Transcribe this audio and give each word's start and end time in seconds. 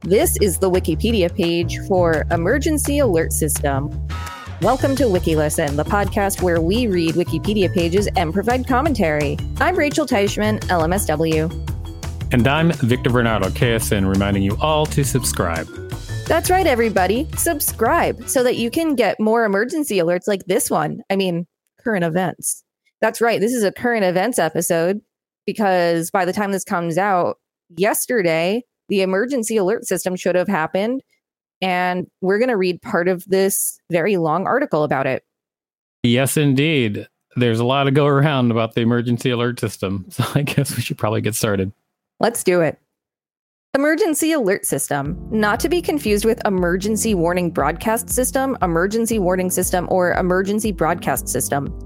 This 0.00 0.36
is 0.42 0.58
the 0.58 0.70
Wikipedia 0.70 1.34
page 1.34 1.78
for 1.88 2.26
Emergency 2.30 2.98
Alert 2.98 3.32
System. 3.32 3.88
Welcome 4.60 4.94
to 4.96 5.04
WikiListen, 5.04 5.76
the 5.76 5.84
podcast 5.84 6.42
where 6.42 6.60
we 6.60 6.86
read 6.88 7.14
Wikipedia 7.14 7.72
pages 7.72 8.06
and 8.16 8.34
provide 8.34 8.66
commentary. 8.66 9.38
I'm 9.60 9.76
Rachel 9.76 10.04
Teichman, 10.04 10.60
LMSW. 10.64 12.34
And 12.34 12.46
I'm 12.46 12.72
Victor 12.72 13.08
Varnado, 13.08 13.44
KSN, 13.44 14.06
reminding 14.06 14.42
you 14.42 14.58
all 14.60 14.84
to 14.86 15.04
subscribe. 15.04 15.66
That's 16.26 16.50
right, 16.50 16.66
everybody. 16.66 17.26
Subscribe 17.38 18.28
so 18.28 18.42
that 18.42 18.56
you 18.56 18.70
can 18.70 18.96
get 18.96 19.18
more 19.18 19.46
emergency 19.46 19.96
alerts 19.96 20.26
like 20.26 20.44
this 20.44 20.70
one. 20.70 21.00
I 21.08 21.16
mean, 21.16 21.46
current 21.80 22.04
events. 22.04 22.62
That's 23.00 23.22
right. 23.22 23.40
This 23.40 23.54
is 23.54 23.64
a 23.64 23.72
current 23.72 24.04
events 24.04 24.38
episode 24.38 25.00
because 25.46 26.10
by 26.10 26.26
the 26.26 26.32
time 26.34 26.52
this 26.52 26.64
comes 26.64 26.98
out, 26.98 27.38
yesterday, 27.76 28.64
the 28.88 29.02
emergency 29.02 29.56
alert 29.56 29.86
system 29.86 30.16
should 30.16 30.34
have 30.34 30.48
happened. 30.48 31.02
And 31.60 32.06
we're 32.20 32.38
going 32.38 32.48
to 32.48 32.56
read 32.56 32.82
part 32.82 33.08
of 33.08 33.24
this 33.26 33.78
very 33.90 34.16
long 34.16 34.46
article 34.46 34.84
about 34.84 35.06
it. 35.06 35.24
Yes, 36.02 36.36
indeed. 36.36 37.08
There's 37.36 37.60
a 37.60 37.64
lot 37.64 37.84
to 37.84 37.90
go 37.90 38.06
around 38.06 38.50
about 38.50 38.74
the 38.74 38.82
emergency 38.82 39.30
alert 39.30 39.58
system. 39.60 40.06
So 40.10 40.24
I 40.34 40.42
guess 40.42 40.76
we 40.76 40.82
should 40.82 40.98
probably 40.98 41.20
get 41.20 41.34
started. 41.34 41.72
Let's 42.20 42.44
do 42.44 42.60
it. 42.60 42.78
Emergency 43.74 44.30
Alert 44.30 44.64
System, 44.64 45.18
not 45.32 45.58
to 45.58 45.68
be 45.68 45.82
confused 45.82 46.24
with 46.24 46.40
Emergency 46.46 47.12
Warning 47.12 47.50
Broadcast 47.50 48.08
System, 48.08 48.56
Emergency 48.62 49.18
Warning 49.18 49.50
System, 49.50 49.88
or 49.90 50.12
Emergency 50.12 50.70
Broadcast 50.70 51.28
System. 51.28 51.76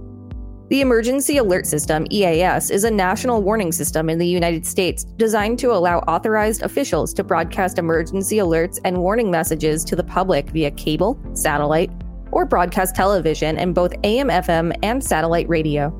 The 0.69 0.83
Emergency 0.83 1.39
Alert 1.39 1.67
System, 1.67 2.07
EAS, 2.11 2.71
is 2.71 2.85
a 2.85 2.91
national 2.91 3.41
warning 3.41 3.73
system 3.73 4.11
in 4.11 4.19
the 4.19 4.27
United 4.27 4.67
States 4.67 5.05
designed 5.05 5.59
to 5.61 5.73
allow 5.73 6.01
authorized 6.01 6.63
officials 6.63 7.15
to 7.15 7.25
broadcast 7.25 7.79
emergency 7.79 8.37
alerts 8.37 8.79
and 8.85 8.99
warning 8.99 9.31
messages 9.31 9.83
to 9.85 9.97
the 9.97 10.05
public 10.05 10.51
via 10.51 10.71
cable, 10.73 11.19
satellite, 11.33 11.91
or 12.33 12.45
broadcast 12.45 12.95
television 12.95 13.57
in 13.57 13.73
both 13.73 13.95
AM 14.05 14.29
FM 14.29 14.77
and 14.83 15.03
satellite 15.03 15.49
radio. 15.49 15.91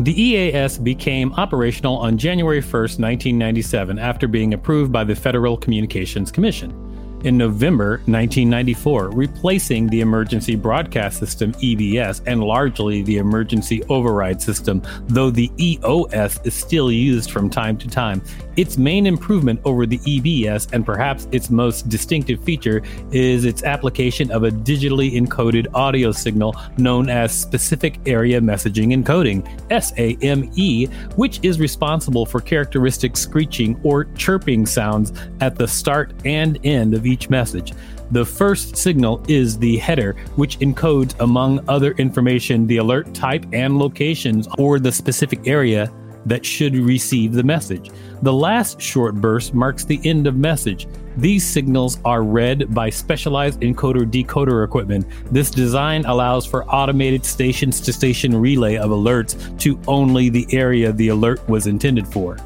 The 0.00 0.18
EAS 0.18 0.78
became 0.78 1.34
operational 1.34 1.98
on 1.98 2.16
January 2.16 2.62
1, 2.62 2.70
1997, 2.72 3.98
after 3.98 4.26
being 4.26 4.54
approved 4.54 4.92
by 4.92 5.04
the 5.04 5.14
Federal 5.14 5.58
Communications 5.58 6.32
Commission 6.32 6.87
in 7.24 7.36
November 7.36 7.98
1994, 8.06 9.10
replacing 9.10 9.86
the 9.88 10.00
Emergency 10.00 10.56
Broadcast 10.56 11.18
System 11.18 11.52
EBS 11.54 12.22
and 12.26 12.42
largely 12.42 13.02
the 13.02 13.18
Emergency 13.18 13.82
Override 13.84 14.40
System, 14.40 14.82
though 15.08 15.30
the 15.30 15.50
EOS 15.58 16.40
is 16.44 16.54
still 16.54 16.92
used 16.92 17.30
from 17.30 17.50
time 17.50 17.76
to 17.78 17.88
time. 17.88 18.22
Its 18.56 18.76
main 18.76 19.06
improvement 19.06 19.60
over 19.64 19.86
the 19.86 19.98
EBS, 19.98 20.72
and 20.72 20.84
perhaps 20.84 21.28
its 21.30 21.48
most 21.48 21.88
distinctive 21.88 22.42
feature, 22.42 22.82
is 23.12 23.44
its 23.44 23.62
application 23.62 24.30
of 24.32 24.42
a 24.42 24.50
digitally 24.50 25.12
encoded 25.14 25.66
audio 25.74 26.10
signal 26.10 26.54
known 26.76 27.08
as 27.08 27.32
Specific 27.32 28.00
Area 28.06 28.40
Messaging 28.40 28.92
Encoding, 28.92 29.46
SAME, 29.70 30.90
which 31.16 31.38
is 31.42 31.60
responsible 31.60 32.26
for 32.26 32.40
characteristic 32.40 33.16
screeching 33.16 33.78
or 33.84 34.04
chirping 34.16 34.66
sounds 34.66 35.12
at 35.40 35.56
the 35.56 35.68
start 35.68 36.12
and 36.24 36.58
end 36.64 36.94
of 36.94 37.06
each 37.08 37.30
message. 37.30 37.72
The 38.10 38.24
first 38.24 38.76
signal 38.76 39.22
is 39.28 39.58
the 39.58 39.76
header, 39.78 40.16
which 40.36 40.58
encodes, 40.60 41.18
among 41.20 41.68
other 41.68 41.92
information, 41.92 42.66
the 42.66 42.78
alert 42.78 43.12
type 43.14 43.44
and 43.52 43.78
locations 43.78 44.48
or 44.58 44.78
the 44.78 44.92
specific 44.92 45.46
area 45.46 45.92
that 46.26 46.44
should 46.44 46.76
receive 46.76 47.32
the 47.32 47.42
message. 47.42 47.90
The 48.22 48.32
last 48.32 48.80
short 48.80 49.14
burst 49.14 49.54
marks 49.54 49.84
the 49.84 50.00
end 50.04 50.26
of 50.26 50.36
message. 50.36 50.86
These 51.16 51.46
signals 51.46 51.98
are 52.04 52.22
read 52.22 52.74
by 52.74 52.90
specialized 52.90 53.60
encoder 53.60 54.04
decoder 54.04 54.64
equipment. 54.64 55.06
This 55.32 55.50
design 55.50 56.04
allows 56.04 56.46
for 56.46 56.64
automated 56.66 57.24
stations 57.24 57.80
to 57.80 57.92
station 57.92 58.36
relay 58.36 58.76
of 58.76 58.90
alerts 58.90 59.58
to 59.60 59.80
only 59.86 60.28
the 60.28 60.46
area 60.50 60.92
the 60.92 61.08
alert 61.08 61.46
was 61.48 61.66
intended 61.66 62.06
for. 62.06 62.36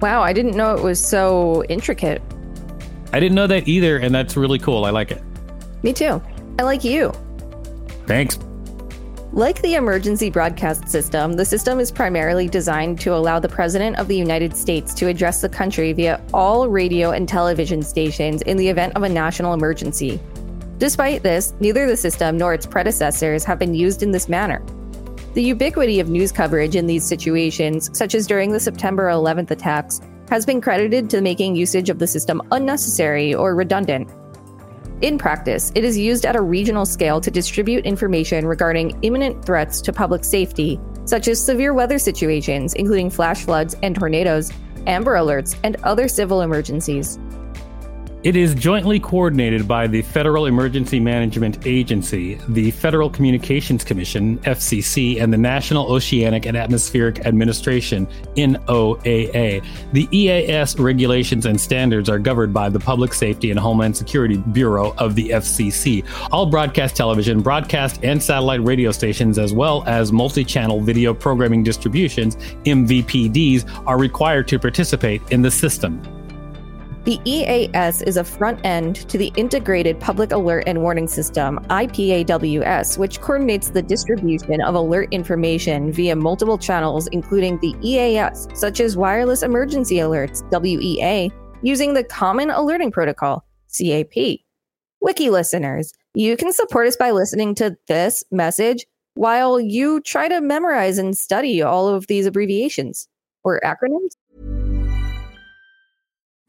Wow, 0.00 0.22
I 0.22 0.32
didn't 0.32 0.56
know 0.56 0.74
it 0.74 0.82
was 0.82 1.02
so 1.02 1.62
intricate. 1.68 2.22
I 3.12 3.20
didn't 3.20 3.34
know 3.34 3.46
that 3.46 3.66
either, 3.66 3.98
and 3.98 4.14
that's 4.14 4.36
really 4.36 4.58
cool. 4.58 4.84
I 4.84 4.90
like 4.90 5.10
it. 5.10 5.22
Me 5.82 5.92
too. 5.92 6.22
I 6.58 6.62
like 6.62 6.84
you. 6.84 7.12
Thanks. 8.06 8.38
Like 9.32 9.62
the 9.62 9.76
emergency 9.76 10.28
broadcast 10.28 10.88
system, 10.88 11.34
the 11.34 11.44
system 11.44 11.78
is 11.78 11.92
primarily 11.92 12.48
designed 12.48 13.00
to 13.00 13.14
allow 13.14 13.38
the 13.38 13.48
President 13.48 13.96
of 13.96 14.08
the 14.08 14.16
United 14.16 14.56
States 14.56 14.92
to 14.94 15.06
address 15.06 15.40
the 15.40 15.48
country 15.48 15.92
via 15.92 16.20
all 16.34 16.68
radio 16.68 17.12
and 17.12 17.28
television 17.28 17.82
stations 17.82 18.42
in 18.42 18.56
the 18.56 18.68
event 18.68 18.94
of 18.96 19.04
a 19.04 19.08
national 19.08 19.54
emergency. 19.54 20.20
Despite 20.78 21.22
this, 21.22 21.54
neither 21.60 21.86
the 21.86 21.96
system 21.96 22.38
nor 22.38 22.54
its 22.54 22.66
predecessors 22.66 23.44
have 23.44 23.58
been 23.58 23.74
used 23.74 24.02
in 24.02 24.10
this 24.10 24.28
manner. 24.28 24.64
The 25.34 25.44
ubiquity 25.44 26.00
of 26.00 26.08
news 26.08 26.32
coverage 26.32 26.74
in 26.74 26.88
these 26.88 27.04
situations, 27.04 27.96
such 27.96 28.16
as 28.16 28.26
during 28.26 28.50
the 28.50 28.58
September 28.58 29.06
11th 29.06 29.52
attacks, 29.52 30.00
has 30.30 30.46
been 30.46 30.60
credited 30.60 31.10
to 31.10 31.20
making 31.20 31.56
usage 31.56 31.90
of 31.90 31.98
the 31.98 32.06
system 32.06 32.40
unnecessary 32.52 33.34
or 33.34 33.54
redundant. 33.54 34.08
In 35.02 35.18
practice, 35.18 35.72
it 35.74 35.82
is 35.82 35.98
used 35.98 36.24
at 36.24 36.36
a 36.36 36.42
regional 36.42 36.86
scale 36.86 37.20
to 37.20 37.30
distribute 37.30 37.84
information 37.84 38.46
regarding 38.46 38.98
imminent 39.02 39.44
threats 39.44 39.80
to 39.82 39.92
public 39.92 40.24
safety, 40.24 40.78
such 41.04 41.26
as 41.26 41.44
severe 41.44 41.74
weather 41.74 41.98
situations, 41.98 42.74
including 42.74 43.10
flash 43.10 43.44
floods 43.44 43.74
and 43.82 43.96
tornadoes, 43.96 44.52
Amber 44.86 45.14
Alerts, 45.14 45.56
and 45.64 45.76
other 45.82 46.06
civil 46.06 46.42
emergencies. 46.42 47.18
It 48.22 48.36
is 48.36 48.54
jointly 48.54 49.00
coordinated 49.00 49.66
by 49.66 49.86
the 49.86 50.02
Federal 50.02 50.44
Emergency 50.44 51.00
Management 51.00 51.66
Agency, 51.66 52.38
the 52.50 52.70
Federal 52.70 53.08
Communications 53.08 53.82
Commission, 53.82 54.36
FCC, 54.40 55.22
and 55.22 55.32
the 55.32 55.38
National 55.38 55.90
Oceanic 55.90 56.44
and 56.44 56.54
Atmospheric 56.54 57.20
Administration, 57.20 58.06
NOAA. 58.36 59.64
The 59.94 60.08
EAS 60.12 60.78
regulations 60.78 61.46
and 61.46 61.58
standards 61.58 62.10
are 62.10 62.18
governed 62.18 62.52
by 62.52 62.68
the 62.68 62.78
Public 62.78 63.14
Safety 63.14 63.50
and 63.50 63.58
Homeland 63.58 63.96
Security 63.96 64.36
Bureau 64.36 64.94
of 64.98 65.14
the 65.14 65.30
FCC. 65.30 66.04
All 66.30 66.44
broadcast 66.44 66.96
television, 66.96 67.40
broadcast, 67.40 68.04
and 68.04 68.22
satellite 68.22 68.62
radio 68.62 68.92
stations, 68.92 69.38
as 69.38 69.54
well 69.54 69.82
as 69.86 70.12
multi 70.12 70.44
channel 70.44 70.82
video 70.82 71.14
programming 71.14 71.62
distributions, 71.62 72.36
MVPDs, 72.66 73.82
are 73.86 73.98
required 73.98 74.46
to 74.48 74.58
participate 74.58 75.22
in 75.30 75.40
the 75.40 75.50
system. 75.50 76.02
The 77.04 77.18
EAS 77.24 78.02
is 78.02 78.18
a 78.18 78.24
front 78.24 78.60
end 78.62 79.08
to 79.08 79.16
the 79.16 79.32
Integrated 79.36 79.98
Public 79.98 80.32
Alert 80.32 80.64
and 80.66 80.82
Warning 80.82 81.08
System, 81.08 81.58
IPAWS, 81.70 82.98
which 82.98 83.22
coordinates 83.22 83.70
the 83.70 83.80
distribution 83.80 84.60
of 84.60 84.74
alert 84.74 85.08
information 85.10 85.92
via 85.92 86.14
multiple 86.14 86.58
channels, 86.58 87.06
including 87.06 87.58
the 87.60 87.74
EAS, 87.80 88.48
such 88.52 88.80
as 88.80 88.98
Wireless 88.98 89.42
Emergency 89.42 89.96
Alerts, 89.96 90.42
WEA, 90.52 91.32
using 91.62 91.94
the 91.94 92.04
Common 92.04 92.50
Alerting 92.50 92.90
Protocol, 92.90 93.46
CAP. 93.74 94.40
Wiki 95.00 95.30
listeners, 95.30 95.94
you 96.12 96.36
can 96.36 96.52
support 96.52 96.86
us 96.86 96.96
by 96.96 97.12
listening 97.12 97.54
to 97.54 97.78
this 97.88 98.22
message 98.30 98.84
while 99.14 99.58
you 99.58 100.02
try 100.02 100.28
to 100.28 100.42
memorize 100.42 100.98
and 100.98 101.16
study 101.16 101.62
all 101.62 101.88
of 101.88 102.08
these 102.08 102.26
abbreviations 102.26 103.08
or 103.42 103.58
acronyms. 103.64 104.16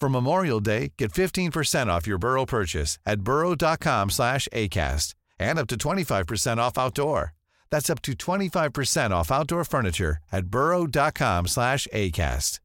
For 0.00 0.08
Memorial 0.08 0.60
Day, 0.60 0.92
get 0.96 1.12
15% 1.12 1.88
off 1.88 2.06
your 2.06 2.16
Burrow 2.16 2.46
purchase 2.46 2.98
at 3.04 3.20
burrow.com 3.20 4.08
slash 4.08 4.48
ACAST 4.50 5.14
and 5.38 5.58
up 5.58 5.68
to 5.68 5.76
25% 5.76 6.56
off 6.56 6.78
outdoor. 6.78 7.34
That's 7.70 7.90
up 7.90 8.00
to 8.02 8.12
25% 8.14 9.10
off 9.10 9.30
outdoor 9.30 9.64
furniture 9.64 10.16
at 10.32 10.46
burrow.com 10.46 11.46
slash 11.46 11.86
ACAST. 11.92 12.60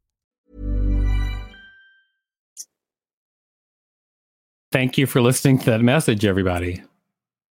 Thank 4.71 4.97
you 4.97 5.05
for 5.05 5.21
listening 5.21 5.59
to 5.59 5.65
that 5.71 5.81
message, 5.81 6.25
everybody. 6.25 6.83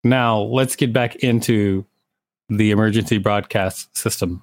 Now, 0.03 0.39
let's 0.39 0.75
get 0.75 0.91
back 0.91 1.15
into 1.17 1.85
the 2.49 2.71
emergency 2.71 3.17
broadcast 3.17 3.95
system. 3.97 4.41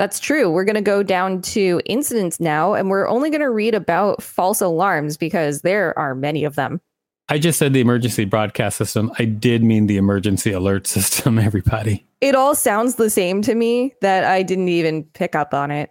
That's 0.00 0.18
true. 0.18 0.50
We're 0.50 0.64
going 0.64 0.76
to 0.76 0.80
go 0.80 1.02
down 1.02 1.42
to 1.42 1.82
incidents 1.84 2.40
now, 2.40 2.72
and 2.72 2.88
we're 2.88 3.06
only 3.06 3.28
going 3.28 3.42
to 3.42 3.50
read 3.50 3.74
about 3.74 4.22
false 4.22 4.62
alarms 4.62 5.18
because 5.18 5.60
there 5.60 5.92
are 5.98 6.14
many 6.14 6.42
of 6.44 6.54
them. 6.54 6.80
I 7.28 7.38
just 7.38 7.58
said 7.58 7.74
the 7.74 7.80
emergency 7.80 8.24
broadcast 8.24 8.78
system. 8.78 9.12
I 9.18 9.26
did 9.26 9.62
mean 9.62 9.88
the 9.88 9.98
emergency 9.98 10.52
alert 10.52 10.86
system, 10.86 11.38
everybody. 11.38 12.06
It 12.22 12.34
all 12.34 12.54
sounds 12.54 12.94
the 12.94 13.10
same 13.10 13.42
to 13.42 13.54
me 13.54 13.92
that 14.00 14.24
I 14.24 14.42
didn't 14.42 14.68
even 14.68 15.04
pick 15.04 15.34
up 15.34 15.52
on 15.52 15.70
it. 15.70 15.90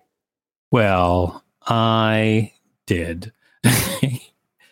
Well, 0.71 1.43
I 1.67 2.51
did. 2.87 3.31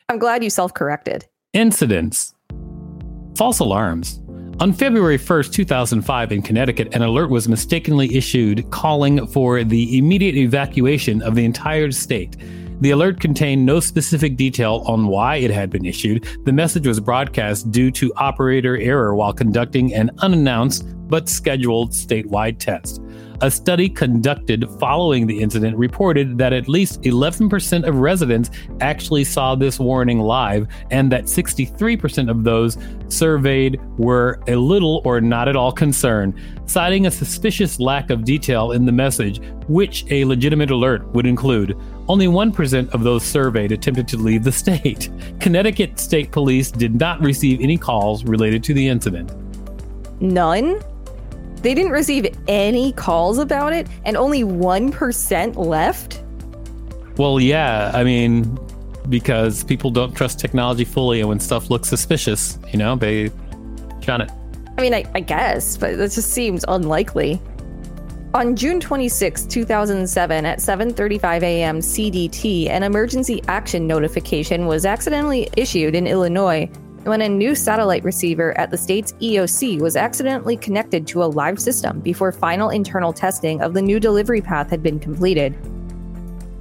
I'm 0.10 0.18
glad 0.18 0.44
you 0.44 0.50
self 0.50 0.74
corrected. 0.74 1.28
Incidents. 1.54 2.34
False 3.36 3.60
alarms. 3.60 4.20
On 4.60 4.74
February 4.74 5.20
1st, 5.20 5.54
2005, 5.54 6.32
in 6.32 6.42
Connecticut, 6.42 6.96
an 6.96 7.04
alert 7.04 7.30
was 7.30 7.48
mistakenly 7.48 8.16
issued 8.16 8.68
calling 8.72 9.28
for 9.28 9.64
the 9.64 10.00
immediate 10.00 10.36
evacuation 10.36 11.22
of 11.22 11.36
the 11.36 11.46
entire 11.46 11.92
state. 11.92 12.38
The 12.82 12.90
alert 12.90 13.20
contained 13.20 13.64
no 13.64 13.80
specific 13.80 14.36
detail 14.36 14.84
on 14.88 15.06
why 15.06 15.36
it 15.36 15.52
had 15.52 15.70
been 15.70 15.86
issued. 15.86 16.28
The 16.46 16.54
message 16.54 16.88
was 16.88 17.00
broadcast 17.00 17.70
due 17.70 17.92
to 17.92 18.12
operator 18.16 18.78
error 18.78 19.14
while 19.14 19.32
conducting 19.32 19.94
an 19.94 20.10
unannounced 20.24 20.88
but 21.08 21.30
scheduled 21.30 21.92
statewide 21.92 22.58
test. 22.58 23.00
A 23.42 23.52
study 23.52 23.88
conducted 23.88 24.68
following 24.80 25.28
the 25.28 25.40
incident 25.40 25.78
reported 25.78 26.40
that 26.40 26.54
at 26.54 26.68
least 26.68 27.04
11% 27.04 27.88
of 27.88 27.98
residents 27.98 28.50
actually 28.82 29.24
saw 29.24 29.54
this 29.54 29.80
warning 29.80 30.20
live, 30.20 30.68
and 30.90 31.12
that 31.12 31.26
63% 31.26 32.32
of 32.32 32.44
those 32.44 32.80
surveyed 33.10 33.80
were 34.00 34.40
a 34.48 34.56
little 34.56 35.04
or 35.06 35.22
not 35.22 35.48
at 35.48 35.56
all 35.56 35.72
concerned, 35.72 36.34
citing 36.66 37.06
a 37.06 37.12
suspicious 37.12 37.80
lack 37.80 38.10
of 38.10 38.24
detail 38.24 38.72
in 38.72 38.86
the 38.86 38.92
message, 38.92 39.40
which 39.68 40.04
a 40.10 40.26
legitimate 40.26 40.72
alert 40.72 41.08
would 41.14 41.28
include. 41.28 41.78
Only 42.10 42.26
1% 42.26 42.90
of 42.90 43.04
those 43.04 43.24
surveyed 43.24 43.72
attempted 43.72 44.08
to 44.08 44.18
leave 44.18 44.44
the 44.44 44.52
state. 44.52 45.12
Connecticut 45.40 46.00
State 46.00 46.32
Police 46.32 46.72
did 46.72 46.96
not 46.96 47.22
receive 47.22 47.62
any 47.62 47.78
calls 47.78 48.24
related 48.24 48.64
to 48.64 48.74
the 48.74 48.88
incident. 48.88 49.32
None? 50.20 50.82
They 51.68 51.74
didn't 51.74 51.92
receive 51.92 52.34
any 52.48 52.94
calls 52.94 53.40
about 53.40 53.74
it, 53.74 53.88
and 54.06 54.16
only 54.16 54.46
1% 54.46 55.56
left? 55.58 56.24
Well, 57.18 57.42
yeah. 57.42 57.92
I 57.94 58.06
mean, 58.06 58.58
because 59.10 59.66
people 59.66 59.92
don't 59.92 60.16
trust 60.16 60.40
technology 60.40 60.86
fully, 60.86 61.20
and 61.20 61.28
when 61.28 61.42
stuff 61.42 61.70
looks 61.70 61.90
suspicious, 61.90 62.58
you 62.72 62.80
know, 62.80 62.96
they 62.96 63.32
shun 64.00 64.22
it. 64.22 64.32
I 64.78 64.82
mean, 64.82 64.94
I, 64.94 65.04
I 65.14 65.20
guess, 65.20 65.76
but 65.76 65.98
that 65.98 66.12
just 66.12 66.30
seems 66.30 66.64
unlikely. 66.70 67.42
On 68.34 68.56
June 68.56 68.80
26, 68.80 69.46
2007, 69.48 70.46
at 70.46 70.60
7:35 70.60 71.44
a.m. 71.44 71.80
CDT, 71.80 72.70
an 72.70 72.84
emergency 72.84 73.44
action 73.50 73.86
notification 73.86 74.68
was 74.68 74.86
accidentally 74.86 75.50
issued 75.58 75.96
in 75.96 76.08
Illinois 76.08 76.70
when 77.08 77.22
a 77.22 77.30
new 77.30 77.56
satellite 77.56 78.04
receiver 78.04 78.58
at 78.58 78.70
the 78.70 78.78
state's 78.78 79.14
EOC 79.14 79.80
was 79.80 79.96
accidentally 79.96 80.58
connected 80.58 81.08
to 81.08 81.24
a 81.24 81.26
live 81.26 81.60
system 81.60 82.00
before 82.02 82.32
final 82.32 82.70
internal 82.70 83.14
testing 83.14 83.62
of 83.62 83.74
the 83.74 83.82
new 83.82 84.00
delivery 84.00 84.42
path 84.42 84.70
had 84.70 84.84
been 84.84 85.00
completed. 85.00 85.56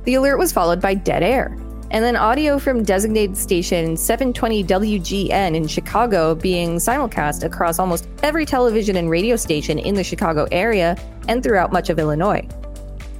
The 0.04 0.14
alert 0.14 0.38
was 0.38 0.52
followed 0.52 0.80
by 0.80 0.94
dead 0.94 1.22
air, 1.22 1.56
and 1.90 2.04
then 2.04 2.16
audio 2.16 2.58
from 2.58 2.82
designated 2.82 3.36
station 3.36 3.96
720 3.96 4.64
WGN 4.64 5.54
in 5.54 5.66
Chicago 5.66 6.34
being 6.34 6.76
simulcast 6.76 7.44
across 7.44 7.78
almost 7.78 8.08
every 8.22 8.46
television 8.46 8.96
and 8.96 9.10
radio 9.10 9.36
station 9.36 9.78
in 9.78 9.94
the 9.94 10.04
Chicago 10.04 10.46
area 10.52 10.96
and 11.28 11.42
throughout 11.42 11.72
much 11.72 11.90
of 11.90 11.98
Illinois. 11.98 12.46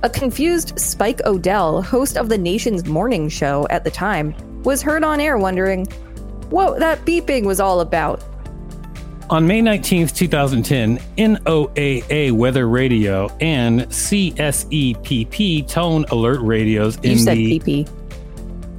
A 0.03 0.11
confused 0.11 0.79
Spike 0.79 1.21
O'Dell, 1.25 1.83
host 1.83 2.17
of 2.17 2.29
the 2.29 2.39
nation's 2.39 2.87
morning 2.87 3.29
show 3.29 3.67
at 3.71 3.83
the 3.83 3.91
time, 3.91 4.35
was 4.63 4.83
heard 4.83 5.03
on 5.03 5.21
air 5.21 5.39
wondering 5.39 5.87
what 6.51 6.79
that 6.81 7.05
beeping 7.05 7.45
was 7.45 7.61
all 7.61 7.81
about. 7.81 8.23
On 9.29 9.45
May 9.45 9.61
19th, 9.61 10.15
2010, 10.15 10.99
NOAA 11.19 12.31
Weather 12.31 12.69
Radio 12.69 13.29
and 13.41 13.81
CSEPP 13.81 15.69
Tone 15.69 16.05
Alert 16.11 16.41
Radios 16.43 16.97
You 17.03 17.13
in 17.13 17.19
said 17.19 17.37
the 17.37 17.59
PP. 17.59 17.91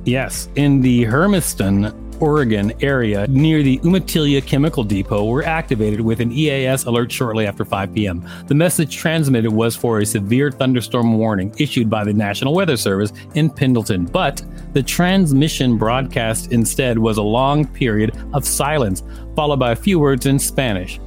Yes, 0.06 0.48
in 0.56 0.80
the 0.80 1.04
Hermiston, 1.04 2.07
Oregon 2.20 2.74
area 2.82 3.28
near 3.28 3.64
the 3.64 3.80
Umatilla 3.84 4.42
Chemical 4.42 4.84
Depot 4.84 5.26
were 5.26 5.44
activated 5.44 6.02
with 6.02 6.20
an 6.20 6.32
EAS 6.32 6.86
alert 6.86 7.12
shortly 7.12 7.48
after 7.48 7.64
5 7.64 7.94
p.m. 7.94 8.28
The 8.48 8.56
message 8.56 8.96
transmitted 8.96 9.52
was 9.52 9.76
for 9.76 10.00
a 10.00 10.06
severe 10.06 10.52
thunderstorm 10.52 11.18
warning 11.18 11.54
issued 11.58 11.90
by 11.90 12.04
the 12.04 12.14
National 12.14 12.54
Weather 12.54 12.78
Service 12.78 13.14
in 13.36 13.50
Pendleton, 13.50 14.06
but 14.06 14.44
the 14.74 14.84
transmission 14.84 15.78
broadcast 15.78 16.52
instead 16.52 16.98
was 16.98 17.18
a 17.18 17.24
long 17.24 17.66
period 17.66 18.16
of 18.34 18.46
silence, 18.46 19.04
followed 19.36 19.60
by 19.60 19.72
a 19.72 19.76
few 19.76 20.00
words 20.00 20.26
in 20.26 20.40
Spanish. 20.40 21.00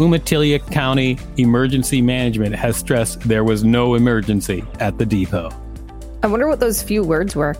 Umatilla 0.00 0.58
County 0.58 1.18
Emergency 1.36 2.02
Management 2.02 2.54
has 2.54 2.76
stressed 2.76 3.20
there 3.20 3.44
was 3.44 3.62
no 3.62 3.94
emergency 3.94 4.64
at 4.80 4.98
the 4.98 5.06
depot. 5.06 5.50
I 6.22 6.26
wonder 6.26 6.48
what 6.48 6.58
those 6.58 6.82
few 6.82 7.04
words 7.04 7.36
were. 7.36 7.54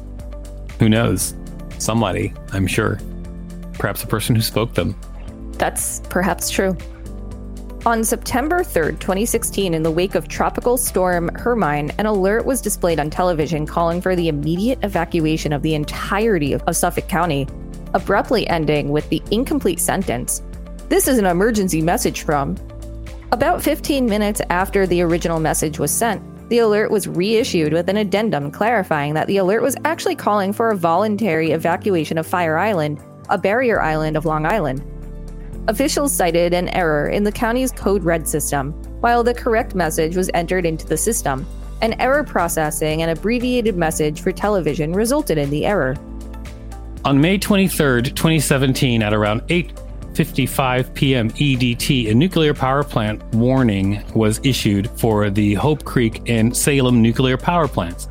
Who 0.78 0.88
knows? 0.88 1.34
Somebody, 1.78 2.33
I'm 2.52 2.66
sure. 2.66 2.99
Perhaps 3.75 4.00
the 4.02 4.07
person 4.07 4.35
who 4.35 4.43
spoke 4.43 4.75
them. 4.75 4.95
That's 5.52 6.00
perhaps 6.09 6.50
true. 6.50 6.76
On 7.87 8.02
September 8.02 8.61
3rd, 8.61 8.99
2016, 8.99 9.75
in 9.75 9.83
the 9.83 9.90
wake 9.90 10.14
of 10.14 10.26
Tropical 10.26 10.78
Storm 10.78 11.28
Hermine, 11.35 11.90
an 11.99 12.07
alert 12.07 12.47
was 12.47 12.62
displayed 12.62 12.99
on 12.99 13.11
television 13.11 13.66
calling 13.66 14.00
for 14.00 14.16
the 14.16 14.28
immediate 14.28 14.78
evacuation 14.83 15.52
of 15.52 15.61
the 15.61 15.75
entirety 15.75 16.54
of, 16.54 16.62
of 16.62 16.76
Suffolk 16.76 17.09
County, 17.09 17.47
abruptly 17.93 18.49
ending 18.49 18.88
with 18.88 19.07
the 19.11 19.23
incomplete 19.31 19.81
sentence 19.81 20.43
This 20.88 21.09
is 21.09 21.19
an 21.19 21.26
emergency 21.26 21.83
message 21.83 22.23
from. 22.23 22.57
About 23.33 23.62
15 23.62 24.07
minutes 24.07 24.40
after 24.49 24.87
the 24.87 25.02
original 25.02 25.40
message 25.40 25.78
was 25.78 25.90
sent, 25.90 26.23
the 26.48 26.58
alert 26.58 26.90
was 26.90 27.08
reissued 27.08 27.72
with 27.72 27.88
an 27.88 27.96
addendum 27.96 28.50
clarifying 28.50 29.14
that 29.14 29.26
the 29.26 29.38
alert 29.38 29.62
was 29.62 29.76
actually 29.84 30.16
calling 30.16 30.52
for 30.52 30.70
a 30.70 30.76
voluntary 30.76 31.52
evacuation 31.52 32.18
of 32.18 32.26
Fire 32.26 32.58
Island, 32.58 33.00
a 33.30 33.38
barrier 33.38 33.80
island 33.80 34.16
of 34.16 34.26
Long 34.26 34.44
Island. 34.44 34.82
Officials 35.68 36.12
cited 36.12 36.52
an 36.52 36.68
error 36.68 37.08
in 37.08 37.24
the 37.24 37.32
county's 37.32 37.72
code 37.72 38.04
red 38.04 38.28
system, 38.28 38.72
while 39.00 39.24
the 39.24 39.32
correct 39.32 39.74
message 39.74 40.16
was 40.16 40.30
entered 40.34 40.66
into 40.66 40.86
the 40.86 40.96
system. 40.96 41.46
An 41.80 41.98
error 42.00 42.22
processing 42.22 43.02
an 43.02 43.08
abbreviated 43.08 43.76
message 43.76 44.20
for 44.20 44.30
television 44.30 44.92
resulted 44.92 45.38
in 45.38 45.48
the 45.48 45.64
error. 45.64 45.96
On 47.06 47.20
May 47.20 47.38
23, 47.38 48.02
2017, 48.02 49.02
at 49.02 49.14
around 49.14 49.42
8:55 50.14 50.94
p.m. 50.94 51.30
EDT, 51.30 52.09
a 52.11 52.14
nuclear 52.14 52.54
power 52.54 52.85
plant 52.85 53.23
warning 53.35 54.04
was 54.14 54.40
issued 54.44 54.88
for 54.92 55.28
the 55.28 55.54
Hope 55.54 55.83
Creek 55.85 56.23
and 56.28 56.56
Salem 56.56 57.02
nuclear 57.02 57.37
power 57.37 57.66
plants. 57.66 58.09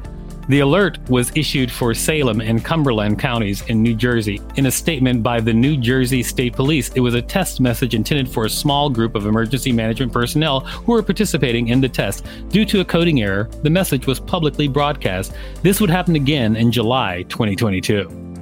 The 0.50 0.60
alert 0.60 1.00
was 1.10 1.32
issued 1.34 1.72
for 1.72 1.94
Salem 1.94 2.42
and 2.42 2.66
Cumberland 2.66 3.20
counties 3.20 3.62
in 3.70 3.82
New 3.82 3.96
Jersey. 3.96 4.42
In 4.58 4.66
a 4.66 4.72
statement 4.72 5.24
by 5.24 5.40
the 5.40 5.54
New 5.54 5.78
Jersey 5.78 6.22
State 6.22 6.54
Police, 6.54 6.90
it 6.90 7.00
was 7.00 7.14
a 7.14 7.22
test 7.22 7.62
message 7.62 7.96
intended 7.96 8.28
for 8.28 8.44
a 8.44 8.50
small 8.50 8.90
group 8.90 9.16
of 9.16 9.26
emergency 9.26 9.72
management 9.72 10.12
personnel 10.12 10.60
who 10.60 10.92
were 10.92 11.04
participating 11.04 11.70
in 11.70 11.80
the 11.80 11.88
test. 11.88 12.26
Due 12.50 12.66
to 12.66 12.82
a 12.82 12.86
coding 12.86 13.22
error, 13.22 13.50
the 13.62 13.70
message 13.70 14.08
was 14.08 14.20
publicly 14.20 14.68
broadcast. 14.68 15.34
This 15.62 15.80
would 15.80 15.90
happen 15.90 16.18
again 16.18 16.58
in 16.58 16.70
July 16.70 17.24
2022. 17.30 18.33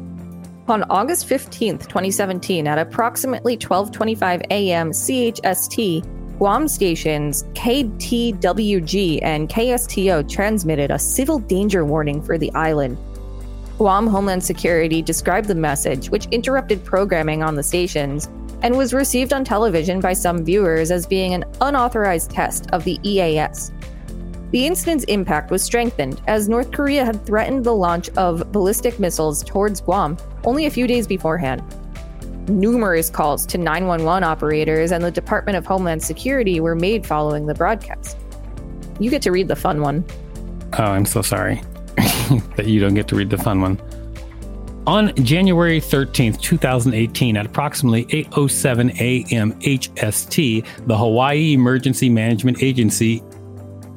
On 0.71 0.83
August 0.83 1.27
15th, 1.27 1.81
2017, 1.89 2.65
at 2.65 2.77
approximately 2.77 3.57
12:25 3.57 4.45
a.m. 4.51 4.91
CHST, 4.91 6.37
Guam 6.37 6.65
stations 6.69 7.43
KTWG 7.55 9.19
and 9.21 9.49
KSTO 9.49 10.29
transmitted 10.29 10.89
a 10.89 10.97
civil 10.97 11.39
danger 11.39 11.83
warning 11.83 12.21
for 12.21 12.37
the 12.37 12.49
island. 12.53 12.97
Guam 13.79 14.07
Homeland 14.07 14.45
Security 14.45 15.01
described 15.01 15.49
the 15.49 15.55
message, 15.55 16.09
which 16.09 16.27
interrupted 16.27 16.85
programming 16.85 17.43
on 17.43 17.55
the 17.55 17.63
stations, 17.63 18.29
and 18.61 18.77
was 18.77 18.93
received 18.93 19.33
on 19.33 19.43
television 19.43 19.99
by 19.99 20.13
some 20.13 20.45
viewers 20.45 20.89
as 20.89 21.05
being 21.05 21.33
an 21.33 21.43
unauthorized 21.59 22.31
test 22.31 22.69
of 22.71 22.85
the 22.85 22.97
EAS. 23.03 23.73
The 24.51 24.67
incident's 24.67 25.05
impact 25.05 25.49
was 25.49 25.63
strengthened 25.63 26.21
as 26.27 26.47
North 26.47 26.71
Korea 26.71 27.05
had 27.05 27.25
threatened 27.25 27.63
the 27.63 27.73
launch 27.73 28.09
of 28.11 28.51
ballistic 28.51 28.99
missiles 28.99 29.43
towards 29.43 29.81
Guam 29.81 30.17
only 30.43 30.65
a 30.65 30.69
few 30.69 30.87
days 30.87 31.07
beforehand 31.07 31.63
numerous 32.47 33.09
calls 33.09 33.45
to 33.47 33.57
911 33.57 34.23
operators 34.23 34.91
and 34.91 35.03
the 35.03 35.11
Department 35.11 35.57
of 35.57 35.65
Homeland 35.65 36.03
Security 36.03 36.59
were 36.59 36.75
made 36.75 37.05
following 37.05 37.45
the 37.45 37.53
broadcast. 37.53 38.17
You 38.99 39.09
get 39.09 39.21
to 39.23 39.31
read 39.31 39.47
the 39.47 39.55
fun 39.55 39.81
one. 39.81 40.05
Oh, 40.77 40.83
I'm 40.83 41.05
so 41.05 41.21
sorry 41.21 41.61
that 42.55 42.65
you 42.65 42.79
don't 42.79 42.93
get 42.93 43.07
to 43.09 43.15
read 43.15 43.29
the 43.29 43.37
fun 43.37 43.61
one. 43.61 43.81
On 44.87 45.13
January 45.15 45.79
13th, 45.79 46.41
2018, 46.41 47.37
at 47.37 47.45
approximately 47.45 48.05
8:07 48.05 48.99
a.m. 48.99 49.53
HST, 49.61 50.65
the 50.87 50.97
Hawaii 50.97 51.53
Emergency 51.53 52.09
Management 52.09 52.63
Agency 52.63 53.21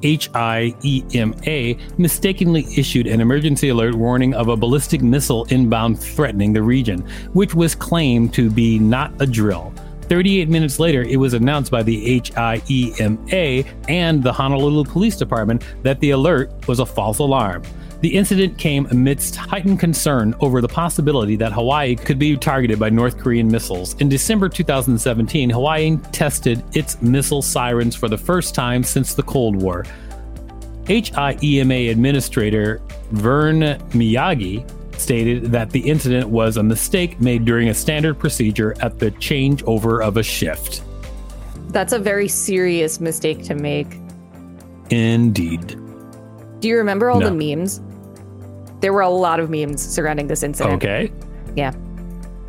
HIEMA 0.04 1.78
mistakenly 1.98 2.66
issued 2.76 3.06
an 3.06 3.22
emergency 3.22 3.70
alert 3.70 3.94
warning 3.94 4.34
of 4.34 4.48
a 4.48 4.56
ballistic 4.56 5.00
missile 5.00 5.46
inbound 5.46 5.98
threatening 5.98 6.52
the 6.52 6.62
region, 6.62 7.00
which 7.32 7.54
was 7.54 7.74
claimed 7.74 8.34
to 8.34 8.50
be 8.50 8.78
not 8.78 9.12
a 9.20 9.26
drill. 9.26 9.72
38 10.02 10.50
minutes 10.50 10.78
later, 10.78 11.02
it 11.02 11.16
was 11.16 11.32
announced 11.32 11.70
by 11.70 11.82
the 11.82 12.20
HIEMA 12.20 13.66
and 13.88 14.22
the 14.22 14.32
Honolulu 14.32 14.84
Police 14.84 15.16
Department 15.16 15.64
that 15.82 15.98
the 16.00 16.10
alert 16.10 16.52
was 16.68 16.78
a 16.78 16.86
false 16.86 17.18
alarm. 17.20 17.62
The 18.04 18.14
incident 18.14 18.58
came 18.58 18.84
amidst 18.90 19.34
heightened 19.34 19.80
concern 19.80 20.34
over 20.40 20.60
the 20.60 20.68
possibility 20.68 21.36
that 21.36 21.54
Hawaii 21.54 21.96
could 21.96 22.18
be 22.18 22.36
targeted 22.36 22.78
by 22.78 22.90
North 22.90 23.16
Korean 23.16 23.50
missiles. 23.50 23.94
In 23.94 24.10
December 24.10 24.50
2017, 24.50 25.48
Hawaii 25.48 25.96
tested 26.12 26.62
its 26.76 27.00
missile 27.00 27.40
sirens 27.40 27.96
for 27.96 28.10
the 28.10 28.18
first 28.18 28.54
time 28.54 28.82
since 28.82 29.14
the 29.14 29.22
Cold 29.22 29.56
War. 29.56 29.86
HIEMA 30.84 31.90
Administrator 31.90 32.82
Vern 33.12 33.60
Miyagi 33.92 34.70
stated 35.00 35.44
that 35.44 35.70
the 35.70 35.80
incident 35.80 36.28
was 36.28 36.58
a 36.58 36.62
mistake 36.62 37.18
made 37.22 37.46
during 37.46 37.70
a 37.70 37.74
standard 37.74 38.18
procedure 38.18 38.74
at 38.82 38.98
the 38.98 39.12
changeover 39.12 40.04
of 40.04 40.18
a 40.18 40.22
shift. 40.22 40.82
That's 41.68 41.94
a 41.94 41.98
very 41.98 42.28
serious 42.28 43.00
mistake 43.00 43.44
to 43.44 43.54
make. 43.54 43.96
Indeed. 44.90 45.80
Do 46.60 46.68
you 46.68 46.76
remember 46.76 47.08
all 47.08 47.20
No. 47.20 47.30
the 47.30 47.56
memes? 47.56 47.80
There 48.84 48.92
were 48.92 49.00
a 49.00 49.08
lot 49.08 49.40
of 49.40 49.48
memes 49.48 49.80
surrounding 49.80 50.26
this 50.26 50.42
incident. 50.42 50.74
Okay. 50.74 51.10
Yeah. 51.56 51.72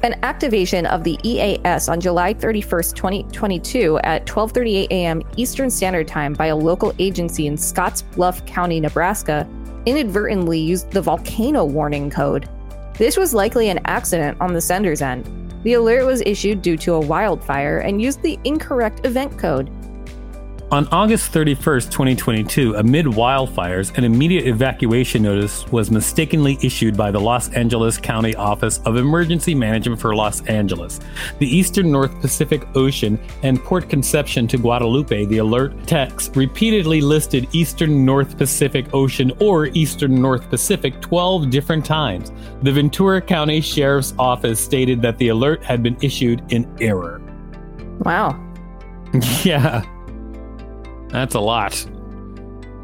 An 0.04 0.20
activation 0.22 0.86
of 0.86 1.06
the 1.06 1.18
EAS 1.24 1.88
on 1.88 2.02
July 2.02 2.34
31st, 2.34 2.94
2022 2.94 4.00
at 4.00 4.26
12:38 4.26 4.88
a.m. 4.92 5.22
Eastern 5.38 5.70
Standard 5.70 6.10
Time 6.10 6.34
by 6.34 6.48
a 6.48 6.56
local 6.58 6.94
agency 7.00 7.48
in 7.48 7.56
Scottsbluff 7.56 8.46
County, 8.46 8.82
Nebraska, 8.82 9.48
inadvertently 9.86 10.60
used 10.60 10.92
the 10.92 11.02
volcano 11.02 11.64
warning 11.64 12.10
code. 12.10 12.50
This 12.98 13.16
was 13.16 13.34
likely 13.34 13.70
an 13.70 13.80
accident 13.86 14.38
on 14.42 14.52
the 14.52 14.60
sender's 14.60 15.02
end. 15.02 15.24
The 15.64 15.76
alert 15.76 16.06
was 16.06 16.22
issued 16.26 16.62
due 16.62 16.76
to 16.80 16.96
a 16.96 17.00
wildfire 17.00 17.78
and 17.78 18.02
used 18.02 18.22
the 18.22 18.38
incorrect 18.44 19.06
event 19.06 19.38
code. 19.38 19.70
On 20.76 20.86
August 20.90 21.32
31st, 21.32 21.90
2022, 21.90 22.76
amid 22.76 23.06
wildfires, 23.06 23.98
an 23.98 24.04
immediate 24.04 24.46
evacuation 24.46 25.24
notice 25.24 25.66
was 25.68 25.90
mistakenly 25.90 26.58
issued 26.62 26.98
by 26.98 27.12
the 27.12 27.20
Los 27.20 27.48
Angeles 27.52 27.98
County 27.98 28.36
Office 28.36 28.80
of 28.80 28.98
Emergency 28.98 29.56
Management 29.56 30.02
for 30.02 30.14
Los 30.14 30.42
Angeles. 30.48 31.00
The 31.40 31.48
Eastern 31.48 31.94
North 31.94 32.20
Pacific 32.20 32.68
Ocean 32.76 33.18
and 33.42 33.64
Port 33.64 33.90
Conception 33.90 34.50
to 34.50 34.58
Guadalupe, 34.58 35.24
the 35.28 35.38
alert 35.38 35.88
text 35.88 36.36
repeatedly 36.36 37.00
listed 37.00 37.48
Eastern 37.54 38.04
North 38.04 38.38
Pacific 38.38 38.94
Ocean 38.94 39.32
or 39.40 39.68
Eastern 39.68 40.22
North 40.22 40.50
Pacific 40.50 41.00
12 41.00 41.50
different 41.50 41.86
times. 41.86 42.34
The 42.64 42.74
Ventura 42.74 43.22
County 43.22 43.62
Sheriff's 43.62 44.14
Office 44.20 44.60
stated 44.60 45.02
that 45.04 45.18
the 45.20 45.30
alert 45.30 45.64
had 45.64 45.82
been 45.82 45.96
issued 46.02 46.44
in 46.52 46.70
error. 46.82 47.22
Wow. 48.00 48.42
Yeah. 49.46 49.86
That's 51.16 51.34
a 51.34 51.40
lot. 51.40 51.88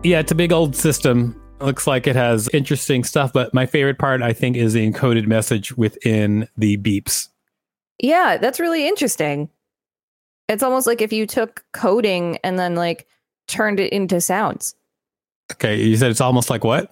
Yeah, 0.05 0.19
it's 0.19 0.31
a 0.31 0.35
big 0.35 0.53
old 0.53 0.73
system. 0.73 1.35
Looks 1.59 1.85
like 1.85 2.07
it 2.07 2.15
has 2.15 2.47
interesting 2.53 3.03
stuff, 3.03 3.33
but 3.33 3.53
my 3.53 3.65
favorite 3.65 3.99
part, 3.99 4.21
I 4.21 4.31
think, 4.31 4.55
is 4.55 4.71
the 4.71 4.89
encoded 4.89 5.27
message 5.27 5.75
within 5.75 6.47
the 6.57 6.77
beeps. 6.77 7.27
Yeah, 7.99 8.37
that's 8.37 8.57
really 8.57 8.87
interesting. 8.87 9.49
It's 10.47 10.63
almost 10.63 10.87
like 10.87 11.01
if 11.01 11.11
you 11.11 11.27
took 11.27 11.65
coding 11.73 12.37
and 12.41 12.57
then 12.57 12.75
like 12.75 13.05
turned 13.49 13.81
it 13.81 13.91
into 13.91 14.21
sounds. 14.21 14.75
Okay, 15.51 15.83
you 15.83 15.97
said 15.97 16.09
it's 16.09 16.21
almost 16.21 16.49
like 16.49 16.63
what? 16.63 16.89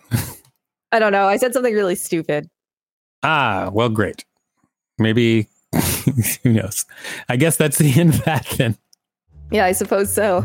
I 0.91 0.99
don't 0.99 1.13
know. 1.13 1.25
I 1.25 1.37
said 1.37 1.53
something 1.53 1.73
really 1.73 1.95
stupid. 1.95 2.49
ah, 3.23 3.69
well, 3.71 3.87
great. 3.87 4.25
Maybe, 4.97 5.47
who 6.43 6.51
knows? 6.51 6.85
I 7.29 7.37
guess 7.37 7.55
that's 7.55 7.77
the 7.77 7.93
end 7.97 8.15
of 8.15 8.25
that 8.25 8.45
then. 8.57 8.77
Yeah, 9.51 9.63
I 9.63 9.71
suppose 9.71 10.11
so. 10.11 10.43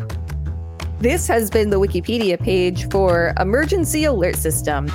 This 1.05 1.29
has 1.29 1.51
been 1.51 1.69
the 1.69 1.79
Wikipedia 1.79 2.41
page 2.41 2.89
for 2.89 3.35
Emergency 3.39 4.05
Alert 4.05 4.37
System. 4.37 4.89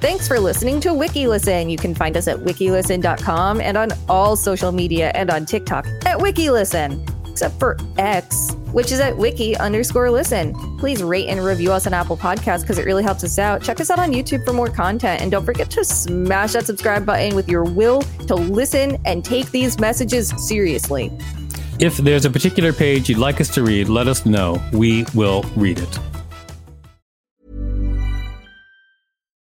Thanks 0.00 0.28
for 0.28 0.38
listening 0.38 0.78
to 0.82 0.90
WikiListen. 0.90 1.68
You 1.68 1.76
can 1.76 1.92
find 1.92 2.16
us 2.16 2.28
at 2.28 2.36
wikilisten.com 2.36 3.60
and 3.60 3.76
on 3.76 3.90
all 4.08 4.36
social 4.36 4.70
media 4.70 5.10
and 5.16 5.28
on 5.28 5.44
TikTok 5.44 5.84
at 6.04 6.18
WikiListen, 6.18 7.28
except 7.28 7.58
for 7.58 7.76
X, 7.98 8.52
which 8.70 8.92
is 8.92 9.00
at 9.00 9.18
wiki 9.18 9.56
underscore 9.56 10.08
listen. 10.08 10.54
Please 10.78 11.02
rate 11.02 11.26
and 11.26 11.44
review 11.44 11.72
us 11.72 11.84
on 11.84 11.92
Apple 11.92 12.16
Podcasts 12.16 12.60
because 12.60 12.78
it 12.78 12.86
really 12.86 13.02
helps 13.02 13.24
us 13.24 13.36
out. 13.36 13.60
Check 13.60 13.80
us 13.80 13.90
out 13.90 13.98
on 13.98 14.12
YouTube 14.12 14.44
for 14.44 14.52
more 14.52 14.70
content. 14.70 15.20
And 15.20 15.32
don't 15.32 15.44
forget 15.44 15.68
to 15.72 15.84
smash 15.84 16.52
that 16.52 16.66
subscribe 16.66 17.04
button 17.04 17.34
with 17.34 17.48
your 17.48 17.64
will 17.64 18.02
to 18.28 18.36
listen 18.36 18.98
and 19.04 19.24
take 19.24 19.50
these 19.50 19.80
messages 19.80 20.32
seriously. 20.46 21.10
If 21.78 21.98
there's 21.98 22.24
a 22.24 22.30
particular 22.30 22.72
page 22.72 23.10
you'd 23.10 23.18
like 23.18 23.38
us 23.38 23.50
to 23.50 23.62
read, 23.62 23.90
let 23.90 24.08
us 24.08 24.24
know. 24.24 24.62
We 24.72 25.04
will 25.14 25.42
read 25.56 25.78
it. 25.78 25.98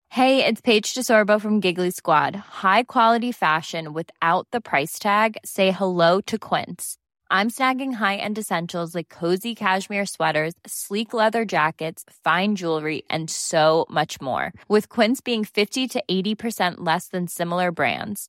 Hey, 0.09 0.45
it's 0.45 0.61
Paige 0.61 0.95
DeSorbo 0.95 1.41
from 1.41 1.59
Giggly 1.59 1.91
Squad. 1.91 2.37
High 2.37 2.85
quality 2.85 3.33
fashion 3.33 3.93
without 3.93 4.47
the 4.53 4.61
price 4.61 4.99
tag. 4.99 5.37
Say 5.45 5.73
hello 5.73 6.21
to 6.23 6.39
Quince. 6.39 6.97
I'm 7.31 7.49
snagging 7.49 7.95
high-end 7.95 8.39
essentials 8.39 8.95
like 8.95 9.09
cozy 9.09 9.55
cashmere 9.55 10.05
sweaters, 10.05 10.53
sleek 10.67 11.15
leather 11.15 11.47
jackets, 11.47 12.05
fine 12.23 12.57
jewelry, 12.57 13.05
and 13.09 13.31
so 13.31 13.87
much 13.89 14.21
more. 14.21 14.53
With 14.69 14.91
Quince 14.91 15.23
being 15.23 15.45
50 15.45 15.89
to 15.89 16.05
80% 16.11 16.75
less 16.79 17.09
than 17.09 17.27
similar 17.27 17.73
brands. 17.73 18.29